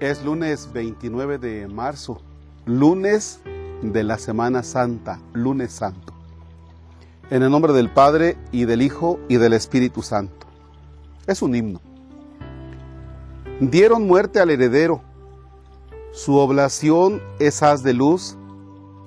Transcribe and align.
Es 0.00 0.24
lunes 0.24 0.70
29 0.72 1.36
de 1.36 1.68
marzo, 1.68 2.22
lunes 2.64 3.40
de 3.82 4.02
la 4.02 4.16
Semana 4.16 4.62
Santa, 4.62 5.20
lunes 5.34 5.72
santo. 5.72 6.14
En 7.28 7.42
el 7.42 7.50
nombre 7.50 7.74
del 7.74 7.90
Padre 7.90 8.38
y 8.50 8.64
del 8.64 8.80
Hijo 8.80 9.20
y 9.28 9.36
del 9.36 9.52
Espíritu 9.52 10.00
Santo. 10.00 10.46
Es 11.26 11.42
un 11.42 11.54
himno. 11.54 11.82
Dieron 13.60 14.06
muerte 14.06 14.40
al 14.40 14.48
heredero. 14.48 15.02
Su 16.12 16.36
oblación 16.36 17.20
es 17.38 17.62
haz 17.62 17.82
de 17.82 17.92
luz. 17.92 18.38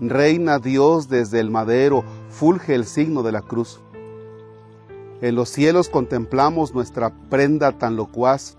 Reina 0.00 0.58
Dios 0.58 1.10
desde 1.10 1.38
el 1.40 1.50
madero, 1.50 2.02
fulge 2.30 2.74
el 2.74 2.86
signo 2.86 3.22
de 3.22 3.32
la 3.32 3.42
cruz. 3.42 3.78
En 5.20 5.34
los 5.34 5.50
cielos 5.50 5.90
contemplamos 5.90 6.72
nuestra 6.72 7.12
prenda 7.28 7.72
tan 7.72 7.94
locuaz 7.94 8.56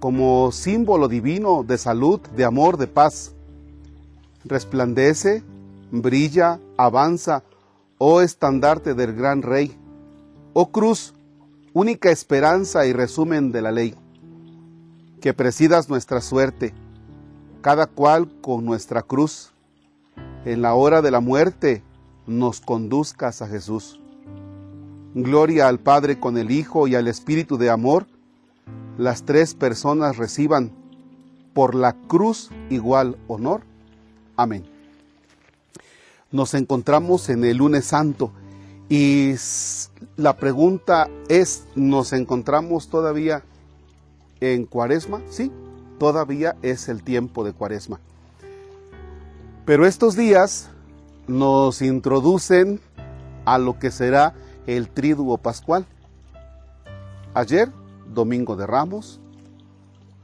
como 0.00 0.52
símbolo 0.52 1.08
divino 1.08 1.64
de 1.64 1.78
salud, 1.78 2.20
de 2.36 2.44
amor, 2.44 2.76
de 2.76 2.86
paz. 2.86 3.34
Resplandece, 4.44 5.42
brilla, 5.90 6.60
avanza, 6.76 7.42
oh 7.98 8.20
estandarte 8.20 8.94
del 8.94 9.14
gran 9.14 9.42
rey, 9.42 9.76
oh 10.52 10.70
cruz, 10.70 11.14
única 11.72 12.10
esperanza 12.10 12.86
y 12.86 12.92
resumen 12.92 13.50
de 13.50 13.62
la 13.62 13.72
ley. 13.72 13.94
Que 15.20 15.34
presidas 15.34 15.88
nuestra 15.88 16.20
suerte, 16.20 16.72
cada 17.60 17.86
cual 17.86 18.30
con 18.40 18.64
nuestra 18.64 19.02
cruz. 19.02 19.52
En 20.44 20.62
la 20.62 20.74
hora 20.74 21.02
de 21.02 21.10
la 21.10 21.20
muerte 21.20 21.82
nos 22.26 22.60
conduzcas 22.60 23.42
a 23.42 23.48
Jesús. 23.48 24.00
Gloria 25.14 25.66
al 25.66 25.80
Padre 25.80 26.20
con 26.20 26.38
el 26.38 26.52
Hijo 26.52 26.86
y 26.86 26.94
al 26.94 27.08
Espíritu 27.08 27.58
de 27.58 27.70
amor 27.70 28.06
las 28.98 29.22
tres 29.22 29.54
personas 29.54 30.16
reciban 30.16 30.72
por 31.54 31.74
la 31.74 31.94
cruz 31.94 32.50
igual 32.68 33.16
honor. 33.28 33.62
Amén. 34.36 34.64
Nos 36.30 36.52
encontramos 36.52 37.30
en 37.30 37.44
el 37.44 37.56
lunes 37.56 37.86
santo 37.86 38.32
y 38.88 39.34
la 40.16 40.36
pregunta 40.36 41.08
es, 41.28 41.64
¿nos 41.74 42.12
encontramos 42.12 42.88
todavía 42.88 43.44
en 44.40 44.66
cuaresma? 44.66 45.22
Sí, 45.30 45.50
todavía 45.98 46.56
es 46.62 46.88
el 46.88 47.02
tiempo 47.02 47.44
de 47.44 47.52
cuaresma. 47.52 48.00
Pero 49.64 49.86
estos 49.86 50.16
días 50.16 50.70
nos 51.28 51.82
introducen 51.82 52.80
a 53.44 53.58
lo 53.58 53.78
que 53.78 53.90
será 53.90 54.34
el 54.66 54.88
triduo 54.88 55.38
pascual. 55.38 55.86
Ayer 57.32 57.70
Domingo 58.14 58.56
de 58.56 58.66
Ramos, 58.66 59.20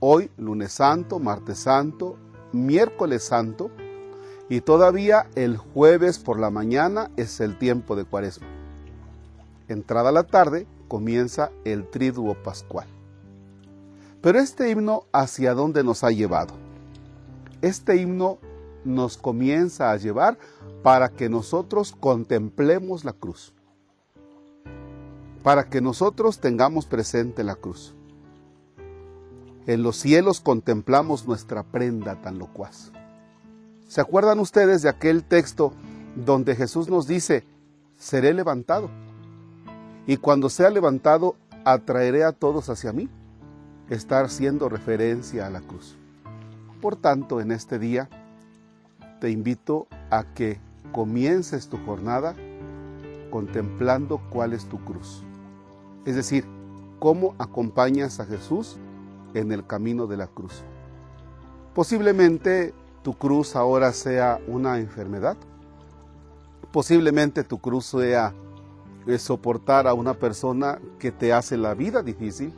hoy 0.00 0.30
lunes 0.38 0.72
santo, 0.72 1.18
martes 1.18 1.58
santo, 1.58 2.16
miércoles 2.52 3.24
santo 3.24 3.70
y 4.48 4.62
todavía 4.62 5.28
el 5.34 5.58
jueves 5.58 6.18
por 6.18 6.40
la 6.40 6.50
mañana 6.50 7.10
es 7.16 7.40
el 7.40 7.58
tiempo 7.58 7.94
de 7.94 8.04
cuaresma. 8.04 8.46
Entrada 9.68 10.12
la 10.12 10.22
tarde 10.24 10.66
comienza 10.88 11.50
el 11.64 11.88
triduo 11.88 12.34
pascual. 12.42 12.86
Pero 14.22 14.38
este 14.38 14.70
himno, 14.70 15.04
¿hacia 15.12 15.52
dónde 15.52 15.84
nos 15.84 16.04
ha 16.04 16.10
llevado? 16.10 16.54
Este 17.60 17.96
himno 17.96 18.38
nos 18.84 19.18
comienza 19.18 19.90
a 19.90 19.96
llevar 19.96 20.38
para 20.82 21.10
que 21.10 21.28
nosotros 21.28 21.94
contemplemos 21.98 23.04
la 23.04 23.12
cruz 23.12 23.52
para 25.44 25.68
que 25.68 25.82
nosotros 25.82 26.40
tengamos 26.40 26.86
presente 26.86 27.44
la 27.44 27.54
cruz. 27.54 27.94
En 29.66 29.82
los 29.82 29.96
cielos 29.96 30.40
contemplamos 30.40 31.28
nuestra 31.28 31.62
prenda 31.62 32.20
tan 32.22 32.38
locuaz. 32.38 32.92
¿Se 33.86 34.00
acuerdan 34.00 34.38
ustedes 34.38 34.80
de 34.80 34.88
aquel 34.88 35.22
texto 35.22 35.74
donde 36.16 36.56
Jesús 36.56 36.88
nos 36.88 37.06
dice, 37.06 37.44
seré 37.98 38.32
levantado? 38.32 38.88
Y 40.06 40.16
cuando 40.16 40.48
sea 40.48 40.70
levantado, 40.70 41.36
atraeré 41.66 42.24
a 42.24 42.32
todos 42.32 42.70
hacia 42.70 42.94
mí. 42.94 43.10
Estar 43.90 44.24
haciendo 44.24 44.70
referencia 44.70 45.46
a 45.46 45.50
la 45.50 45.60
cruz. 45.60 45.98
Por 46.80 46.96
tanto, 46.96 47.42
en 47.42 47.52
este 47.52 47.78
día, 47.78 48.08
te 49.20 49.30
invito 49.30 49.88
a 50.10 50.24
que 50.24 50.58
comiences 50.92 51.68
tu 51.68 51.76
jornada 51.84 52.34
contemplando 53.30 54.22
cuál 54.30 54.54
es 54.54 54.66
tu 54.70 54.82
cruz. 54.82 55.22
Es 56.04 56.16
decir, 56.16 56.44
cómo 56.98 57.34
acompañas 57.38 58.20
a 58.20 58.26
Jesús 58.26 58.76
en 59.34 59.52
el 59.52 59.66
camino 59.66 60.06
de 60.06 60.16
la 60.16 60.26
cruz. 60.26 60.62
Posiblemente 61.74 62.72
tu 63.02 63.14
cruz 63.14 63.56
ahora 63.56 63.92
sea 63.92 64.40
una 64.46 64.78
enfermedad. 64.78 65.36
Posiblemente 66.72 67.44
tu 67.44 67.58
cruz 67.58 67.86
sea 67.86 68.32
eh, 69.06 69.18
soportar 69.18 69.86
a 69.86 69.94
una 69.94 70.14
persona 70.14 70.80
que 70.98 71.12
te 71.12 71.32
hace 71.32 71.56
la 71.56 71.74
vida 71.74 72.02
difícil. 72.02 72.52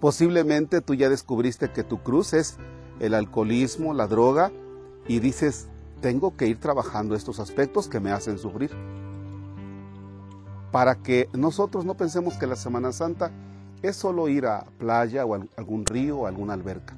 Posiblemente 0.00 0.80
tú 0.80 0.94
ya 0.94 1.08
descubriste 1.08 1.70
que 1.70 1.82
tu 1.82 1.98
cruz 2.02 2.34
es 2.34 2.58
el 3.00 3.14
alcoholismo, 3.14 3.94
la 3.94 4.06
droga, 4.06 4.52
y 5.08 5.20
dices, 5.20 5.66
tengo 6.00 6.36
que 6.36 6.46
ir 6.46 6.58
trabajando 6.58 7.14
estos 7.14 7.40
aspectos 7.40 7.88
que 7.88 8.00
me 8.00 8.12
hacen 8.12 8.38
sufrir 8.38 8.70
para 10.72 10.96
que 10.96 11.28
nosotros 11.32 11.84
no 11.84 11.96
pensemos 11.96 12.34
que 12.34 12.46
la 12.46 12.56
Semana 12.56 12.92
Santa 12.92 13.30
es 13.82 13.96
solo 13.96 14.28
ir 14.28 14.46
a 14.46 14.66
playa 14.78 15.24
o 15.24 15.34
algún 15.34 15.84
río 15.86 16.18
o 16.18 16.26
alguna 16.26 16.54
alberca. 16.54 16.96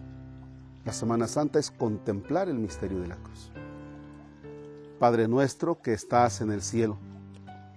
La 0.84 0.92
Semana 0.92 1.26
Santa 1.26 1.58
es 1.58 1.70
contemplar 1.70 2.48
el 2.48 2.58
misterio 2.58 3.00
de 3.00 3.08
la 3.08 3.16
cruz. 3.16 3.52
Padre 4.98 5.28
nuestro 5.28 5.80
que 5.80 5.92
estás 5.92 6.40
en 6.40 6.50
el 6.50 6.62
cielo, 6.62 6.98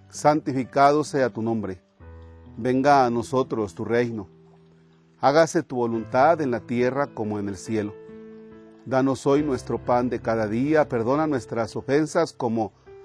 santificado 0.10 1.04
sea 1.04 1.30
tu 1.30 1.42
nombre. 1.42 1.82
Venga 2.58 3.06
a 3.06 3.10
nosotros 3.10 3.76
tu 3.76 3.86
reino. 3.86 4.28
Hágase 5.20 5.62
tu 5.62 5.76
voluntad 5.76 6.42
en 6.42 6.52
la 6.52 6.62
tierra 6.62 7.08
como 7.08 7.38
en 7.38 7.48
el 7.48 7.58
cielo. 7.58 7.94
Danos 8.86 9.28
hoy 9.28 9.44
nuestro 9.44 9.78
pan 9.78 10.10
de 10.10 10.20
cada 10.20 10.48
día, 10.48 10.90
perdona 10.90 11.28
nuestras 11.28 11.76
ofensas 11.76 12.34
como 12.34 12.72